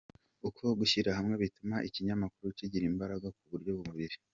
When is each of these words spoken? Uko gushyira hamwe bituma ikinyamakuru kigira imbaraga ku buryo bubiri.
Uko 0.47 0.63
gushyira 0.79 1.09
hamwe 1.17 1.35
bituma 1.43 1.75
ikinyamakuru 1.87 2.47
kigira 2.57 2.85
imbaraga 2.91 3.27
ku 3.37 3.43
buryo 3.51 3.71
bubiri. 3.79 4.15